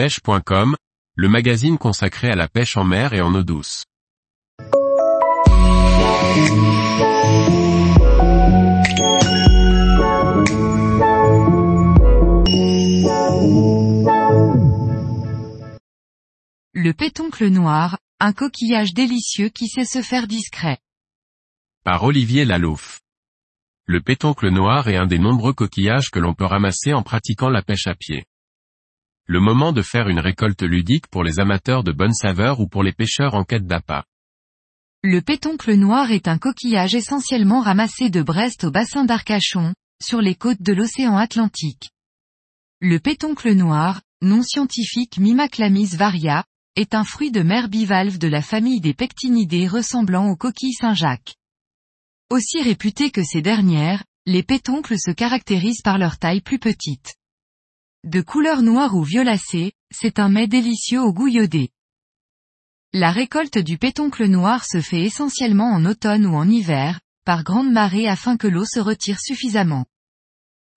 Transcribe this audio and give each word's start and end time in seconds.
pêche.com, 0.00 0.76
le 1.14 1.28
magazine 1.28 1.76
consacré 1.76 2.30
à 2.30 2.34
la 2.34 2.48
pêche 2.48 2.78
en 2.78 2.84
mer 2.84 3.12
et 3.12 3.20
en 3.20 3.34
eau 3.34 3.42
douce. 3.42 3.84
Le 16.72 16.92
pétoncle 16.94 17.48
noir, 17.48 17.98
un 18.20 18.32
coquillage 18.32 18.94
délicieux 18.94 19.50
qui 19.50 19.68
sait 19.68 19.84
se 19.84 20.00
faire 20.00 20.26
discret. 20.26 20.78
Par 21.84 22.04
Olivier 22.04 22.46
Lalouf. 22.46 23.00
Le 23.84 24.00
pétoncle 24.00 24.48
noir 24.48 24.88
est 24.88 24.96
un 24.96 25.06
des 25.06 25.18
nombreux 25.18 25.52
coquillages 25.52 26.10
que 26.10 26.18
l'on 26.18 26.32
peut 26.32 26.46
ramasser 26.46 26.94
en 26.94 27.02
pratiquant 27.02 27.50
la 27.50 27.60
pêche 27.60 27.86
à 27.86 27.94
pied. 27.94 28.24
Le 29.32 29.38
moment 29.38 29.72
de 29.72 29.80
faire 29.80 30.08
une 30.08 30.18
récolte 30.18 30.62
ludique 30.62 31.06
pour 31.06 31.22
les 31.22 31.38
amateurs 31.38 31.84
de 31.84 31.92
bonne 31.92 32.12
saveur 32.12 32.58
ou 32.58 32.66
pour 32.66 32.82
les 32.82 32.90
pêcheurs 32.90 33.36
en 33.36 33.44
quête 33.44 33.64
d'appât. 33.64 34.02
Le 35.04 35.20
pétoncle 35.20 35.72
noir 35.74 36.10
est 36.10 36.26
un 36.26 36.36
coquillage 36.36 36.96
essentiellement 36.96 37.60
ramassé 37.60 38.10
de 38.10 38.22
Brest 38.22 38.64
au 38.64 38.72
bassin 38.72 39.04
d'Arcachon, 39.04 39.72
sur 40.02 40.20
les 40.20 40.34
côtes 40.34 40.62
de 40.62 40.72
l'océan 40.72 41.16
Atlantique. 41.16 41.90
Le 42.80 42.98
pétoncle 42.98 43.52
noir, 43.52 44.02
nom 44.20 44.42
scientifique 44.42 45.18
Mimaclamis 45.18 45.94
varia, 45.94 46.42
est 46.74 46.96
un 46.96 47.04
fruit 47.04 47.30
de 47.30 47.42
mer 47.42 47.68
bivalve 47.68 48.18
de 48.18 48.26
la 48.26 48.42
famille 48.42 48.80
des 48.80 48.94
pectinidés 48.94 49.68
ressemblant 49.68 50.26
aux 50.26 50.36
coquilles 50.36 50.72
Saint-Jacques. 50.72 51.36
Aussi 52.30 52.62
réputées 52.62 53.12
que 53.12 53.22
ces 53.22 53.42
dernières, 53.42 54.02
les 54.26 54.42
pétoncles 54.42 54.98
se 54.98 55.12
caractérisent 55.12 55.82
par 55.82 55.98
leur 55.98 56.18
taille 56.18 56.40
plus 56.40 56.58
petite. 56.58 57.14
De 58.04 58.22
couleur 58.22 58.62
noire 58.62 58.94
ou 58.94 59.02
violacée, 59.02 59.72
c'est 59.90 60.18
un 60.18 60.30
mets 60.30 60.46
délicieux 60.46 61.02
au 61.02 61.12
goût 61.12 61.28
iodé. 61.28 61.68
La 62.94 63.12
récolte 63.12 63.58
du 63.58 63.76
pétoncle 63.76 64.26
noir 64.26 64.64
se 64.64 64.80
fait 64.80 65.02
essentiellement 65.02 65.70
en 65.70 65.84
automne 65.84 66.24
ou 66.24 66.34
en 66.34 66.48
hiver, 66.48 67.00
par 67.26 67.44
grande 67.44 67.70
marée 67.70 68.08
afin 68.08 68.38
que 68.38 68.46
l'eau 68.46 68.64
se 68.64 68.80
retire 68.80 69.20
suffisamment. 69.20 69.84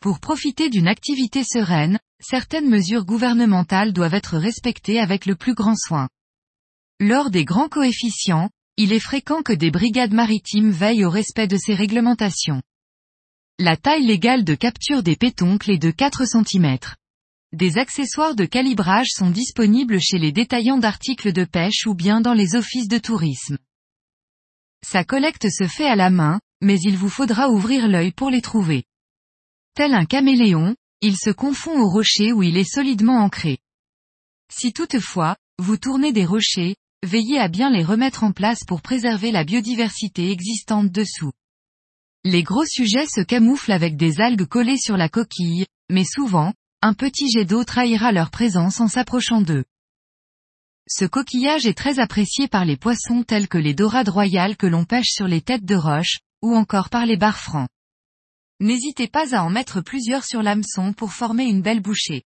Pour 0.02 0.20
profiter 0.20 0.70
d'une 0.70 0.89
activité 0.89 1.45
sereine, 1.45 1.98
certaines 2.20 2.70
mesures 2.70 3.06
gouvernementales 3.06 3.94
doivent 3.94 4.16
être 4.16 4.38
respectées 4.38 5.00
avec 5.00 5.26
le 5.26 5.36
plus 5.36 5.53
grand 5.53 5.78
soin. 5.78 6.09
Lors 7.00 7.30
des 7.30 7.45
grands 7.45 7.70
coefficients, 7.70 8.50
il 8.76 8.92
est 8.92 9.00
fréquent 9.00 9.44
que 9.44 9.53
des 9.53 9.72
brigades 9.72 10.14
maritimes 10.14 10.72
veillent 10.72 11.05
au 11.05 11.09
respect 11.09 11.48
de 11.48 11.58
ces 11.58 11.73
réglementations. 11.73 12.61
La 13.59 13.78
taille 13.78 14.05
légale 14.05 14.44
de 14.44 14.55
capture 14.55 15.03
des 15.03 15.16
pétoncles 15.16 15.72
est 15.72 15.78
de 15.78 15.92
4 15.92 16.26
cm. 16.26 16.78
Des 17.54 17.78
accessoires 17.78 18.34
de 18.34 18.46
calibrage 18.46 19.09
sont 19.12 19.30
disponibles 19.30 20.02
chez 20.02 20.18
les 20.18 20.32
détaillants 20.32 20.80
d'articles 20.80 21.32
de 21.32 21.46
pêche 21.46 21.86
ou 21.86 21.94
bien 21.94 22.20
dans 22.20 22.34
les 22.34 22.56
offices 22.56 22.88
de 22.88 22.98
tourisme. 22.98 23.60
Sa 24.84 25.04
collecte 25.04 25.48
se 25.52 25.68
fait 25.68 25.86
à 25.86 25.95
la 25.95 26.10
main, 26.10 26.40
mais 26.62 26.80
il 26.80 26.98
vous 26.98 27.10
faudra 27.10 27.50
ouvrir 27.50 27.88
l'œil 27.88 28.12
pour 28.12 28.32
les 28.32 28.42
trouver. 28.42 28.86
Tel 29.76 29.94
un 29.94 30.06
caméléon, 30.06 30.76
il 31.02 31.16
se 31.16 31.30
confond 31.30 31.80
au 31.80 31.88
rocher 31.88 32.34
où 32.34 32.42
il 32.42 32.58
est 32.58 32.64
solidement 32.64 33.20
ancré. 33.20 33.60
Si 34.52 34.73
toutefois, 34.73 35.38
vous 35.60 35.78
tournez 35.78 36.12
des 36.12 36.26
rochers, 36.26 36.76
veillez 37.06 37.38
à 37.38 37.50
bien 37.50 37.70
les 37.70 37.84
remettre 37.84 38.23
en 38.23 38.32
place 38.32 38.64
pour 38.66 38.82
préserver 38.82 39.32
la 39.32 39.44
biodiversité 39.44 40.32
existante 40.32 40.90
dessous. 40.90 41.32
Les 42.23 42.42
gros 42.42 42.66
sujets 42.66 43.06
se 43.06 43.22
camouflent 43.22 43.73
avec 43.73 43.95
des 43.95 44.22
algues 44.22 44.48
collées 44.48 44.80
sur 44.80 44.98
la 44.98 45.08
coquille, 45.08 45.67
mais 45.92 46.06
souvent, 46.06 46.52
un 46.84 46.94
petit 46.94 47.31
jet 47.31 47.45
d'eau 47.45 47.64
trahira 47.64 48.12
leur 48.12 48.30
présence 48.30 48.81
en 48.81 48.89
s'approchant 48.89 49.39
d'eux. 49.39 49.64
Ce 50.86 51.06
coquillage 51.06 51.66
est 51.66 51.78
très 51.78 52.00
apprécié 52.00 52.50
par 52.50 52.66
les 52.66 52.76
poissons 52.76 53.23
tels 53.23 53.48
que 53.48 53.58
les 53.58 53.73
dorades 53.73 54.09
royales 54.09 54.58
que 54.58 54.67
l'on 54.67 54.84
pêche 54.84 55.08
sur 55.08 55.26
les 55.26 55.39
têtes 55.39 55.64
de 55.64 55.76
roche, 55.76 56.20
ou 56.42 56.54
encore 56.54 56.89
par 56.89 57.05
les 57.05 57.16
barres 57.16 57.39
francs. 57.39 57.70
N'hésitez 58.60 59.08
pas 59.08 59.33
à 59.33 59.44
en 59.44 59.49
mettre 59.49 59.80
plusieurs 59.80 60.26
sur 60.26 60.44
l'hameçon 60.44 60.92
pour 60.92 61.14
former 61.14 61.45
une 61.45 61.61
belle 61.61 61.80
bouchée. 61.80 62.23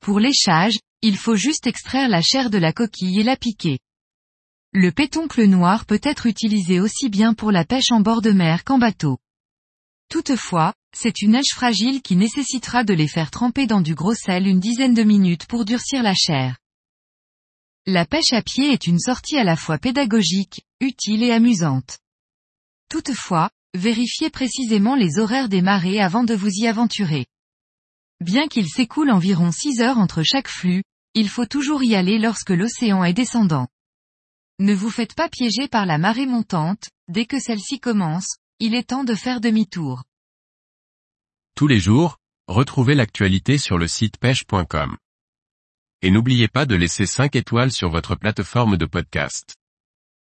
Pour 0.00 0.18
l'échage, 0.18 0.78
il 1.02 1.18
faut 1.18 1.36
juste 1.36 1.66
extraire 1.66 2.08
la 2.08 2.22
chair 2.22 2.48
de 2.48 2.56
la 2.56 2.72
coquille 2.72 3.20
et 3.20 3.24
la 3.24 3.36
piquer. 3.36 3.80
Le 4.72 4.92
pétoncle 4.92 5.44
noir 5.44 5.84
peut 5.84 6.00
être 6.02 6.24
utilisé 6.24 6.80
aussi 6.80 7.10
bien 7.10 7.34
pour 7.34 7.52
la 7.52 7.66
pêche 7.66 7.92
en 7.92 8.00
bord 8.00 8.22
de 8.22 8.30
mer 8.30 8.64
qu'en 8.64 8.78
bateau. 8.78 9.18
Toutefois, 10.08 10.74
c'est 10.96 11.20
une 11.22 11.32
neige 11.32 11.52
fragile 11.52 12.02
qui 12.02 12.16
nécessitera 12.16 12.84
de 12.84 12.94
les 12.94 13.08
faire 13.08 13.30
tremper 13.30 13.66
dans 13.66 13.80
du 13.80 13.94
gros 13.94 14.14
sel 14.14 14.46
une 14.46 14.60
dizaine 14.60 14.94
de 14.94 15.02
minutes 15.02 15.46
pour 15.46 15.64
durcir 15.64 16.02
la 16.02 16.14
chair. 16.14 16.58
La 17.86 18.06
pêche 18.06 18.32
à 18.32 18.42
pied 18.42 18.72
est 18.72 18.86
une 18.86 18.98
sortie 18.98 19.38
à 19.38 19.44
la 19.44 19.56
fois 19.56 19.78
pédagogique, 19.78 20.62
utile 20.80 21.22
et 21.22 21.32
amusante. 21.32 21.98
Toutefois, 22.88 23.50
Vérifiez 23.74 24.30
précisément 24.30 24.96
les 24.96 25.18
horaires 25.18 25.48
des 25.48 25.60
marées 25.60 26.00
avant 26.00 26.24
de 26.24 26.34
vous 26.34 26.50
y 26.50 26.66
aventurer. 26.66 27.26
Bien 28.20 28.48
qu'il 28.48 28.68
s'écoule 28.68 29.10
environ 29.10 29.52
6 29.52 29.82
heures 29.82 29.98
entre 29.98 30.22
chaque 30.22 30.48
flux, 30.48 30.82
il 31.14 31.28
faut 31.28 31.46
toujours 31.46 31.84
y 31.84 31.94
aller 31.94 32.18
lorsque 32.18 32.50
l'océan 32.50 33.04
est 33.04 33.12
descendant. 33.12 33.68
Ne 34.58 34.74
vous 34.74 34.90
faites 34.90 35.14
pas 35.14 35.28
piéger 35.28 35.68
par 35.68 35.86
la 35.86 35.98
marée 35.98 36.26
montante, 36.26 36.88
dès 37.08 37.26
que 37.26 37.38
celle-ci 37.38 37.78
commence, 37.78 38.38
il 38.60 38.74
est 38.74 38.88
temps 38.88 39.04
de 39.04 39.14
faire 39.14 39.40
demi-tour. 39.40 40.02
Tous 41.54 41.68
les 41.68 41.78
jours, 41.78 42.16
retrouvez 42.48 42.96
l'actualité 42.96 43.56
sur 43.56 43.78
le 43.78 43.86
site 43.86 44.16
pêche.com. 44.18 44.96
Et 46.02 46.10
n'oubliez 46.10 46.48
pas 46.48 46.66
de 46.66 46.74
laisser 46.74 47.06
5 47.06 47.36
étoiles 47.36 47.70
sur 47.70 47.88
votre 47.88 48.16
plateforme 48.16 48.76
de 48.76 48.84
podcast. 48.84 49.57